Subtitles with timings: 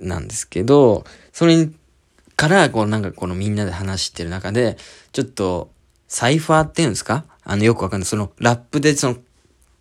[0.00, 1.68] なんですけど、それ
[2.36, 4.76] から、こうなんかこのみんなで話してる中で、
[5.12, 5.70] ちょっと、
[6.08, 7.24] サイファーっていうんですか？
[7.42, 8.06] あの、よくわかんない。
[8.06, 9.16] その、ラップでその、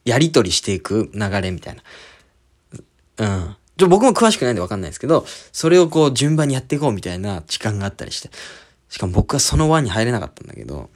[0.05, 1.83] やりとりしていく流れみたいな。
[3.17, 3.55] うん。
[3.77, 8.29] ちょ、僕も詳しくないんでわかんないですけど、それをこう順番にやっていこうみたいな時間があったりして。
[8.89, 10.89] しかも僕はその輪に入れなかったんだけど、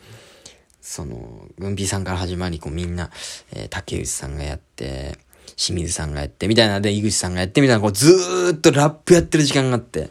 [0.82, 3.12] その、軍備さんから始まり、こうみんな、
[3.52, 5.18] えー、竹内さんがやって、
[5.56, 10.10] 清水さんがやって、みたいなで、井口さんがやって、みたいな、こうずーっとラップやってる時間があって、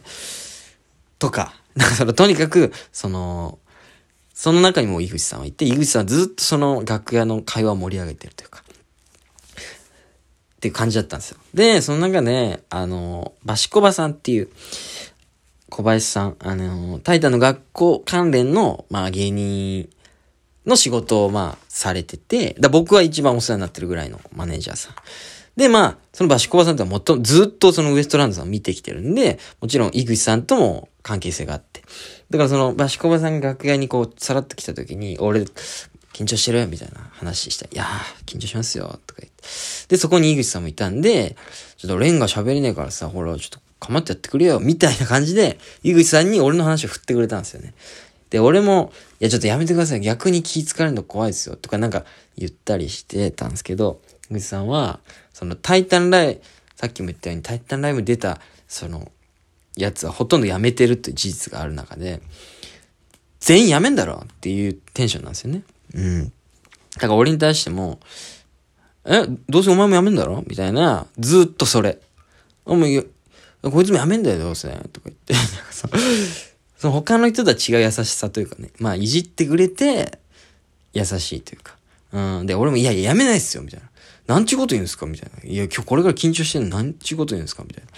[1.17, 3.59] とか、 なんかその、とにかく、その、
[4.33, 8.63] その中にも井口さんはいて、井口さんはずっとその楽屋の会話を盛り上げてるというか、
[10.59, 11.37] っていう感じだったんですよ。
[11.53, 14.49] で、その中で、あの、バシコバさんっていう、
[15.69, 19.89] 小林さん、あの、タイタンの学校関連の、まあ芸人
[20.69, 24.95] の仕事を、まあ、されてて、だ僕は一番お世話になってるぐらいのマネージャーさん。
[25.57, 31.81] で、まあ、そのバシコバさんとはもっとずっとそのウエストランドさんを見てきてるんで、もちろん井口さんとも関係性があって。
[32.29, 35.45] だからそのバシコバさんが楽屋にこう、さらっと来た時に、俺、
[36.13, 36.67] 緊張してる？
[36.67, 37.65] みたいな話した。
[37.65, 38.99] いやー、緊張しますよ。
[39.05, 39.43] とか言って。
[39.89, 41.35] で、そこに井口さんもいたんで、
[41.77, 44.59] ちょっとレンが喋れねえからさ、ほら、ちょっとかまってやってくれよ。
[44.59, 47.73] みたいな感じで、井口さんに俺の話を振ってくれたんですよね。
[48.29, 50.01] で、俺も、いや、ちょっとやめてください。
[50.01, 51.55] 逆に気使われるの怖いですよ。
[51.55, 52.05] とかなんか
[52.37, 54.99] 言ったりしてたんですけど、井口さんは、
[55.33, 56.41] その、タイタンライブ、
[56.75, 59.11] さっきも言ったように、タイタンライブ出た、その、
[59.75, 62.21] やつはほとんどやめてるっていう事実がある中で、
[63.39, 65.63] 全員やめんだろっていうテンションなんですよね。
[65.93, 66.25] うん。
[66.25, 66.31] だ
[67.01, 67.99] から俺に対しても、
[69.05, 70.43] え、どうせお前もやめんだろ？
[70.45, 71.99] みたいな、ずっとそれ。
[72.65, 73.01] お前、
[73.61, 74.67] こいつもやめんだよ、どうせ。
[74.91, 75.33] とか言って。
[76.79, 78.71] その他の人とは違う優しさというかね。
[78.79, 80.17] まあ、いじってくれて、
[80.93, 81.75] 優しいというか。
[82.13, 82.45] うん。
[82.45, 83.89] で、俺も、いやいや、やめないっすよ、みたいな。
[84.33, 85.49] なんちゅうこと言うんですかみたいな。
[85.49, 87.89] いや、今日これから緊張してんの、なんちゅうこと言うんですかみたいな。
[87.89, 87.93] い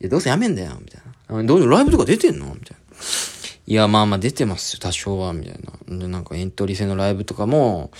[0.00, 1.02] や、どうせやめんだよ、みたい
[1.36, 1.42] な。
[1.44, 2.96] どうせライブとか出てんのみたいな。
[3.66, 5.98] いや、まあまあ出てますよ、多少は、みたいな。
[5.98, 7.90] で、なんかエントリー戦のライブとかも、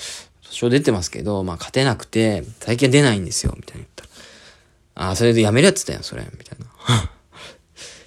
[0.47, 5.07] 多少出てますけど、まあ勝てなくて、最近出ないんですよ、みたいな言ったら。
[5.09, 6.67] ああ、それでやめるやつだよ、それ、みたいな。
[7.05, 7.09] い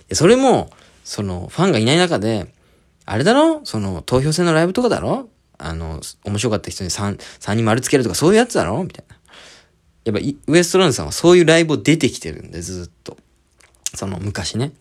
[0.10, 0.72] やそれも、
[1.12, 2.54] その、ファンがいない中で、
[3.06, 3.60] あれだろ？
[3.66, 5.28] その、投票戦のライブとかだろ？
[5.58, 8.82] あの、面白かった人に3、3人丸つけるとかそういうやつだろ？
[8.82, 9.18] みたいな。
[10.06, 13.18] やっぱ、ウエストランドさんはそういうライブを出てきてるんで、ずっと。
[13.94, 14.72] その、昔ね。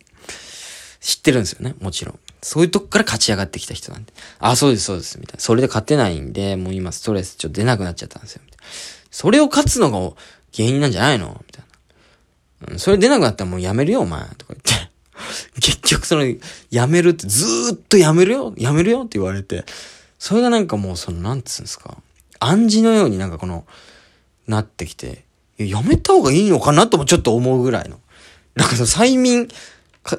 [1.00, 2.18] 知ってるんですよね、もちろん。
[2.42, 4.12] そういうとこから勝ち上がってきた人なんで。
[4.38, 5.41] あ、そうです、そうです、みたいな。
[5.41, 8.64] それで勝てないんで、もう今ストレスちょっと出なくなっちゃったんですよ、みたいな。
[9.10, 9.98] それを勝つのが
[10.54, 11.42] 原因なんじゃないの？
[11.44, 11.64] みたい
[12.68, 12.72] な。
[12.74, 14.20] うん、それ出なくなったらもうやめるよ、お前。
[14.36, 14.79] とか言って。
[15.60, 16.24] 結局その、
[16.70, 19.64] やめるって、ずっとやめるよやめるよって言われて。
[20.18, 21.96] それがなんかもうその、なんつうんですか。
[22.38, 23.66] 暗示のようになんかこの、
[24.46, 25.24] なってきて、
[25.58, 28.00] やめた方がいいのかなともちょっと思うぐらいの。
[28.54, 29.48] なんかその催眠、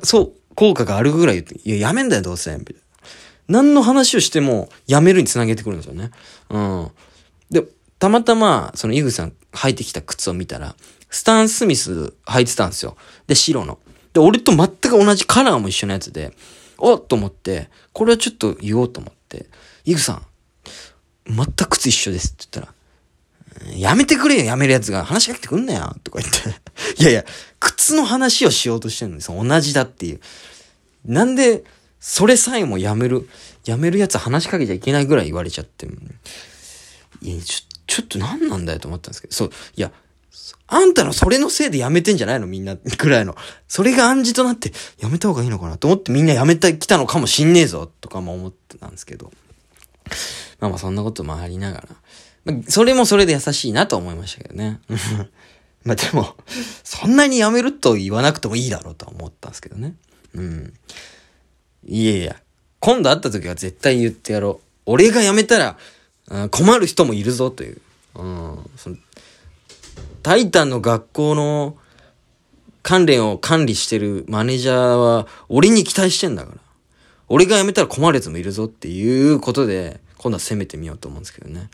[0.03, 2.55] そう、効果があるぐらい言って、いや、やめんだよ、どうせ。
[2.57, 2.81] みたいな。
[3.47, 6.11] 何の話をしても、やめるにつなげてくるんですよね。
[6.49, 6.91] うん。
[7.49, 7.63] で、
[7.99, 10.75] たまたま、そのイグさん履いてきた靴を見たら、
[11.09, 12.95] スタン・スミス履いてたんですよ。
[13.27, 13.79] で、白の。
[14.13, 16.33] で、俺と全く同じカラーも一緒のやつで、
[16.77, 19.47] おっと思って、これはちょっと言おうと思って、
[19.85, 20.25] イグさん、
[21.27, 22.75] 全く靴一緒ですって言ったら、
[23.75, 25.05] やめてくれよ、やめるやつが。
[25.05, 27.01] 話しかけてくんなよ、とか言って。
[27.01, 27.25] いやいや、
[27.59, 29.43] 靴の話をしようとしてるんですよ。
[29.43, 30.21] 同じだっていう。
[31.05, 31.63] なんで、
[31.99, 33.29] それさえもやめる、
[33.65, 35.85] やめるやつ話しかけちゃいけないぐらい言われちゃって。
[37.21, 39.91] いや、ちょ、ちょっと何なんだよと思ったんですけど、そう、いや、
[40.67, 42.47] あんたのそれのせいでやめてんじゃないの？
[42.47, 43.35] みんな、ぐらいの。
[43.67, 49.31] それが暗示となって、やめた方がいいのかなと思ってみんなやめてきたのかもしんねえぞ、とかも思ってたんですけど。
[50.59, 51.87] まあまあそんなこともありながら。
[52.45, 54.79] まあ、それもそれで優しいなと思いましたけどね。
[55.83, 56.35] まあでも、
[56.83, 59.95] そんなにやめると言わなくてもいいだろうとは思ったんですけどね。
[60.35, 60.73] うん。
[61.85, 62.41] いやいや、
[62.79, 64.67] 今度会った時は絶対言ってやろう。
[64.85, 65.77] 俺が辞めたら、
[66.27, 67.81] うん困る人もいるぞという。
[68.15, 68.69] うん。
[68.77, 68.89] そ
[70.23, 71.77] タイタンの学校の
[72.83, 76.57] 関連を管理してるマネージャーは、俺に期待してんだから。
[77.27, 81.69] 俺が辞めたら困る奴もいるぞっていうことで、今度は攻めてみようと思うんですけどね。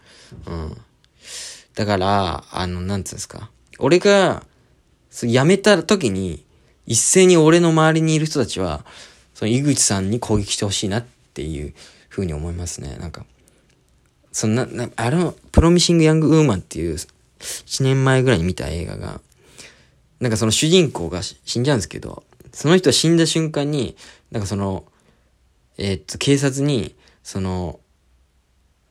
[0.45, 0.77] うん。
[1.75, 3.49] だから、あの、なんつうんですか。
[3.79, 4.43] 俺が、
[5.11, 6.45] 辞めた時に、
[6.85, 8.85] 一斉に俺の周りにいる人たちは、
[9.33, 11.73] その井口さんに攻撃してほしいなっていう
[12.09, 12.97] ふうに思いますね。
[12.97, 13.25] なんか、
[14.31, 16.97] そんな、なあの、プロミシング・ヤング・ウーマンっていう、
[17.39, 19.21] 1年前ぐらいに見た映画が、
[20.19, 23.95] なんかその主人公が死んじゃうんですけど、その人は死んだ瞬間に、
[24.31, 24.85] なんかその、
[25.77, 27.79] えー、っと、警察に、その、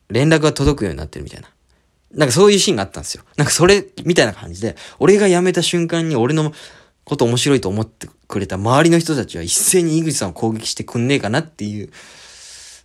[0.08, 1.48] 連絡が届くようになってるみたいな。
[2.12, 3.24] なんかそういうシーンがあったんですよ。
[3.36, 6.52] なんかそれ、みたいな感じで、俺が辞めた瞬間に俺の
[7.04, 11.90] こと面白いと思ってくれた周りの人たちは一斉に井口さんを攻撃してくんねえかなっていう、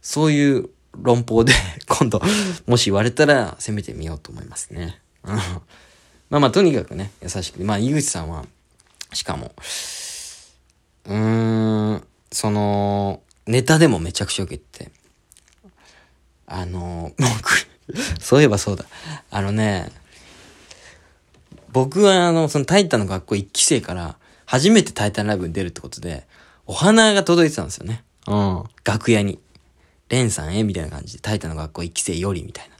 [0.01, 1.53] そういう論法で
[1.87, 2.21] 今度、
[2.65, 5.00] もし言われたら攻めてみようと思いますね。
[6.29, 8.45] まあまあ、とにかくね、優しくて、まあ、井口さんは、
[9.13, 9.53] しかも、
[11.05, 14.91] うーん、その、ネタでもめちゃくちゃ受けて、
[16.47, 17.67] あの、僕、
[18.21, 18.85] そういえばそうだ。
[19.29, 19.91] あのね、
[21.71, 26.27] 僕はあの、そのタイタンの学校1期生から、初めてタイタンライブに出るってことで、
[26.65, 28.03] お花が届いてたんですよね。
[28.27, 28.63] うん。
[28.83, 29.39] 楽屋に。
[30.09, 32.75] レンさんへみたいな感じで、タイタンの学校1期生よりみたいな。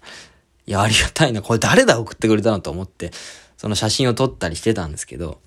[0.65, 1.41] いや、ありがたいな。
[1.41, 1.99] これ誰だ？
[1.99, 3.11] 送ってくれたのと思って、
[3.57, 5.39] その写真を撮ったりしてたんですけど、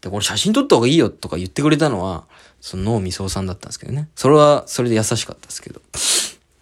[0.00, 2.26] で、これ写真撮った方がいいよとか言ってくれたのは、
[2.60, 4.08] その脳みそさんだったんですけどね。
[4.14, 5.80] それは、それで優しかったですけど。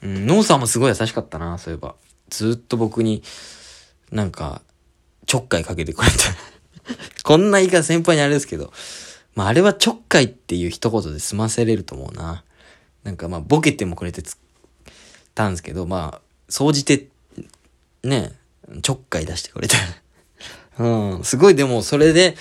[0.03, 1.95] うん、脳さんもすごい優しかったな、そういえば。
[2.29, 3.23] ずっと僕に、
[4.11, 4.63] なんか、
[5.27, 6.17] ちょっかいかけてくれて
[7.23, 8.73] こんな言い方先輩にあれですけど、
[9.35, 12.45] まああれはちょっかいっていう一言で済ませれると思うな。
[13.05, 14.23] なんかまあボケてもくれて
[15.35, 17.09] たんですけど、まあ、総じて、
[18.05, 18.33] ね、
[18.83, 19.77] ちょっかい出してくれて
[20.79, 22.37] うん、すごいでもそれで、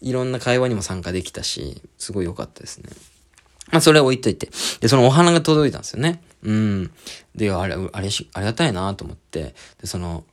[0.00, 2.90] いろんな会話にも参加できたし、すごい良かったですね。
[3.72, 4.50] まあ、それは置いといて。
[4.80, 6.22] で、そのお花が届いたんですよね。
[6.42, 6.90] うん。
[7.34, 10.24] で、あれ、あれし、ありがたいなと思って、で、その、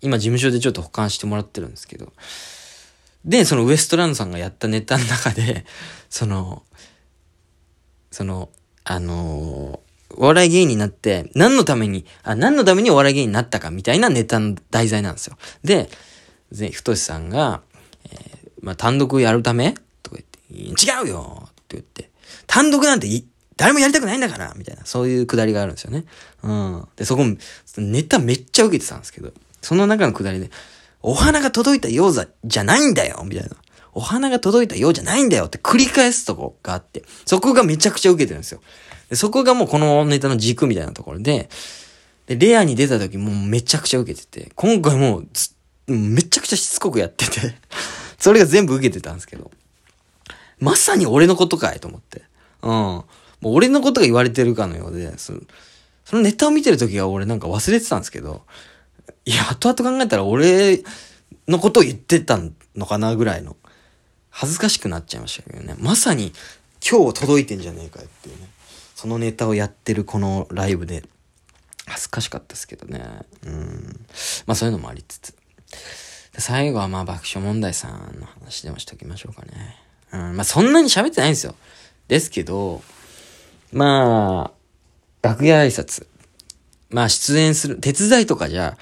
[0.00, 2.12] 今事務所でちょっと保管してもらってるんですけど、
[3.24, 5.64] で、そのウエストランドさんがやったネタの中で、
[6.10, 6.62] その、
[8.10, 8.50] その、
[8.84, 9.83] あのー、
[10.16, 15.36] お笑い芸人になって、何のために、あ、何のためにお笑い芸人になったかみたいなネタの題材なんですよ。
[15.62, 15.88] で、
[16.52, 17.62] ぜ、太さんが、
[18.10, 20.18] えー、まあ、単独やるためとか
[20.50, 22.10] 言って、違うよって言って、
[22.46, 23.08] 単独なんて
[23.56, 26.04] 誰もやりたくないんだからみたいな、そういうくだりがあるんですよね。
[26.42, 26.88] うん。
[26.96, 27.24] で、そこ、
[27.78, 29.32] ネタめっちゃ受けてたんですけど、
[29.62, 30.50] その中のくだりで、
[31.02, 33.50] お花が届いたよう、じゃないんだよみたいな。
[33.92, 38.60] お花が届いたようじゃないんだよって繰り返すとこがあって、そこがめちゃくちゃ受けてるんですよ。
[39.14, 41.48] でそこがもうこのネタの軸みたいなところで、
[42.26, 45.26] で、レアに出た時もうめちゃくちゃ受けてて、今回もう
[45.86, 47.54] めちゃくちゃしつこくやってて
[48.18, 49.52] それが全部受けてたんですけど、
[50.58, 52.22] まさに俺のことかいと思って。
[52.62, 52.70] うん。
[52.70, 53.04] も
[53.44, 55.32] う俺のことが言われてるかのようで、そ
[56.10, 58.42] のネタを見てる時は俺なんか忘れてたんですけど、
[59.26, 60.82] いや、後々考えたら俺
[61.46, 62.40] のことを言ってた
[62.74, 63.56] のかなぐらいの、
[64.30, 65.76] 恥ずかしくなっちゃいましたけどね。
[65.78, 66.32] まさに
[66.84, 68.48] 今日届いてんじゃねえかよっていうね。
[68.94, 71.04] そのネタをやってるこのライブで、
[71.86, 73.04] 恥ずかしかったですけどね。
[73.46, 74.06] うん。
[74.46, 75.34] まあそういうのもありつつ。
[76.38, 79.76] 最後はまあ爆笑問題さんの話でもしときましょうかね。
[80.12, 80.36] うん。
[80.36, 81.54] まあそんなに喋ってないんですよ。
[82.08, 82.82] ですけど、
[83.72, 86.06] まあ、楽屋挨拶。
[86.90, 88.78] まあ出演する、手伝いとかじゃ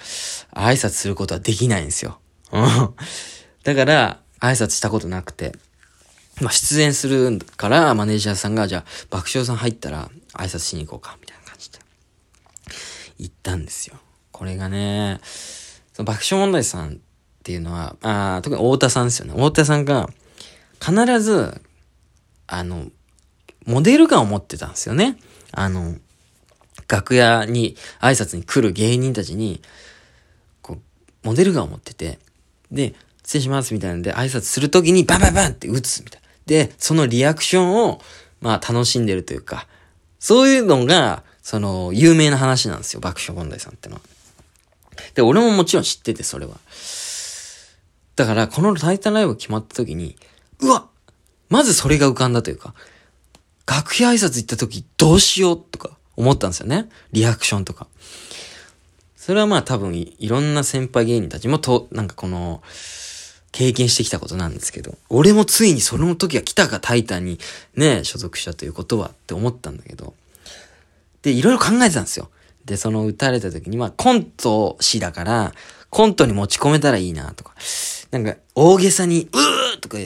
[0.53, 2.19] 挨拶することはできないんですよ。
[2.53, 2.95] うん。
[3.65, 5.53] だから、挨拶したことなくて。
[6.43, 11.79] まあ出演するから、マネージャーさんが、じゃあ爆笑さん入ったら挨拶しに行こうか、みたいな感じで。
[13.19, 13.97] 行ったんですよ。
[14.33, 15.21] これがね、
[15.93, 16.97] その爆笑問題さんっ
[17.45, 19.33] ていうのは、あ特に太田さんですよね。
[19.33, 20.09] 太田さんが、
[20.81, 21.61] 必ず、
[22.49, 22.89] あの、
[23.65, 25.17] モデル感を持ってたんですよね。
[25.53, 25.97] あの、
[26.89, 29.63] 楽屋に挨拶に来る芸人たちに、
[30.61, 32.19] こう、モデルガンを持ってて、
[32.71, 32.95] で、
[33.25, 36.22] 失礼しますみたいなんで挨拶するときにバンバンバンって打つみたいな。
[36.47, 38.01] で、そのリアクションを、
[38.41, 39.67] まあ楽しんでるというか、
[40.19, 44.01] そういうのが、その、有名な話なんですよ、爆笑問題さんってのは。
[45.15, 46.57] で、俺ももちろん知ってて、それは。
[48.15, 50.17] だから、このタイタンライブ決まった時に、
[50.61, 50.87] うわ
[51.49, 52.75] まずそれが浮かんだというか、
[53.67, 56.89] 楽屋挨拶行った時どうしようとか思ったんですよね。
[57.13, 57.87] リアクションとか。
[59.17, 62.63] それはまあ多分いろんな先輩芸人たちもと、なんかこの、
[63.53, 67.39] 経験してきたことなんですけど、俺もついにその時が来たかタイタンに
[67.77, 70.15] ね、所属したということはって思ったんだけど、
[71.21, 72.31] で、いろいろ考えてたんですよ。
[72.65, 75.53] で、その撃たれた時に、まあコント師だから、
[75.91, 77.55] コントに持ち込めたらいいなとか、
[78.11, 79.99] なんか大げさに、うーとか、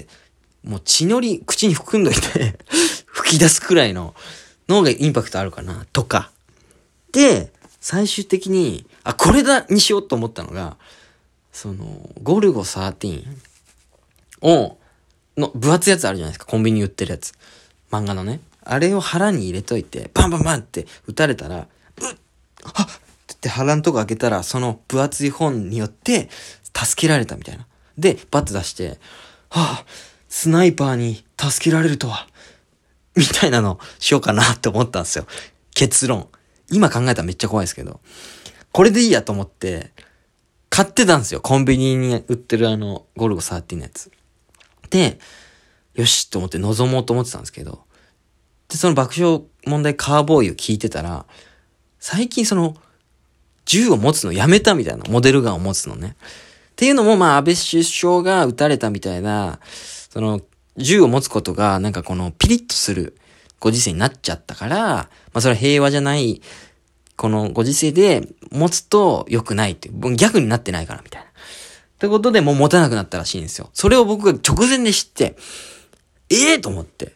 [0.65, 2.59] もう血のり口に含んどいて
[3.07, 4.17] 吹き出すくらいの
[4.69, 6.33] のがインパクトあるかな、とか。
[7.13, 10.77] で、最終的に、あ、これだにしようと思ったのが、
[11.57, 13.25] その、ゴルゴ13
[14.43, 14.77] を、
[15.39, 16.45] の、分厚いやつあるじゃないですか。
[16.45, 17.33] コンビニ売ってるやつ。
[17.91, 18.41] 漫画のね。
[18.63, 21.65] あれを腹に入れといて、バンバンバンって撃たれたら、うっ
[22.63, 22.87] はっ
[23.33, 26.29] って腹のとこ開けたら、その分厚い本によって、
[26.75, 27.67] 助けられたみたいな。
[27.97, 28.99] で、バッと出して、
[29.49, 29.85] はあ、
[30.29, 32.29] スナイパーに助けられるとは、
[33.15, 35.27] みたいなのしようかなって思ったんですよ。
[35.75, 36.29] 結論。
[36.71, 38.01] 今考えたらめっちゃ怖いですけど。
[38.73, 39.91] これでいいやと思って、
[40.77, 41.41] 買ってたんですよ。
[41.41, 44.13] コンビニに売ってるあの、ゴルゴ13のやつ。
[44.91, 45.19] で、
[45.95, 47.87] よしと思って臨もうと思ってたんですけど、
[48.69, 51.25] で、その爆笑問題カーボーイを聞いてたら、
[51.99, 52.77] 最近その、
[53.65, 56.15] 銃を持つのやめたみたいな、モデルガンを持つのね。
[56.73, 59.61] っていうのも、まあ、安倍首相が撃たれたみたいな、
[60.11, 60.43] その、
[60.77, 63.17] 銃を持つことが、なんかこの、ピリッとする
[63.61, 66.43] ご時世になっちゃったから、まあ、それは平和じゃない、
[67.17, 71.29] このご時世で持つと良くないっていう、逆になってないから、みたいな。
[71.29, 71.31] っ
[71.99, 73.71] てことでもう持たなくなったらしいんですよ。
[73.73, 75.37] それを僕が直前で知って、
[76.29, 77.15] ええー、と思って。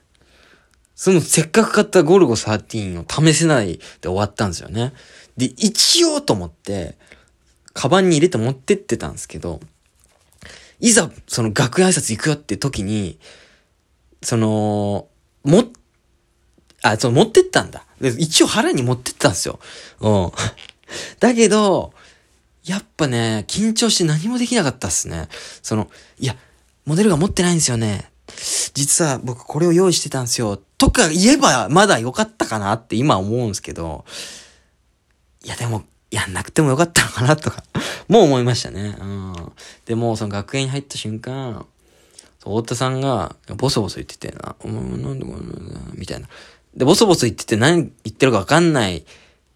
[0.94, 4.92] そのせっかく買ったゴルゴ13を試せないで終わったんですよね。
[5.36, 6.96] で、一応と思って、
[7.72, 9.60] カバンに入れて持ってってたんですけど、
[10.78, 13.18] いざ、その楽屋挨拶行くよって時に、
[14.22, 15.08] その、
[15.44, 15.64] も、
[16.82, 17.84] あ、そう、持ってったんだ。
[18.00, 19.58] 一応腹に持ってったんですよ。
[20.00, 20.32] うん。
[21.20, 21.92] だけど、
[22.64, 25.28] やっぱね、緊張して何もできなかったっすね。
[25.62, 26.36] その、いや、
[26.86, 28.10] モデルが持ってないんですよね。
[28.74, 30.58] 実は僕これを用意してたんですよ。
[30.78, 34.04] とか言えばまだ良かったかなって今思うんですけど、
[35.44, 37.62] いやでも、やんなくてもよかったのかなとか
[38.08, 38.96] もう思いましたね。
[39.00, 39.52] うん。
[39.86, 41.66] でも、その学園に入った瞬間、
[42.40, 46.28] 太田さんが、ボソボソ言っててな、お前なんでこんなみたいな。
[46.74, 49.04] で、ボソボソ言ってて何言ってるかわかんない、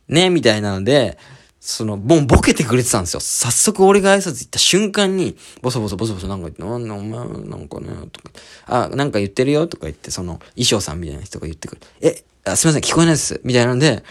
[0.09, 1.19] ね、みたいなので、
[1.61, 3.21] その、もうボケてくれてたんですよ。
[3.21, 8.31] 早速俺が挨拶行った瞬間に、ボソボソボソボソなんか言って、なんお前なんかね、とか、
[8.67, 11.81] あ、なんか言ってるよとか言って、その、衣装さんみたいな人が言ってくる。
[12.03, 13.41] え、あすいません、聞こえないです。
[13.45, 14.05] みたいなんで、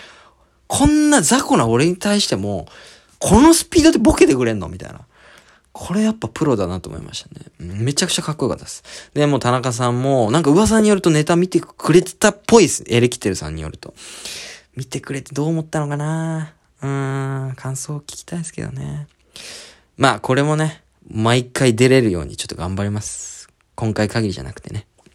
[0.67, 2.67] こんな雑魚な俺に対しても、
[3.19, 4.67] このスピードでボケてくれんの？
[4.67, 5.01] みたいな。
[5.73, 7.47] これやっぱプロだなと思いましたね。
[7.59, 8.83] めちゃくちゃかっこよかったです。
[9.15, 12.83] で、も田中さんも、なんか噂によるとネタ見てくれてたっぽいです。
[12.87, 13.95] エレキテルさんによると。
[14.75, 16.53] 見てくれてどう思ったのかな？
[16.81, 19.07] うーん、感想を聞きたいですけどね。
[19.97, 23.49] まあ、これもね、毎回出れるようにちょっと頑張ります。
[23.75, 24.85] 今回限りじゃなくてね。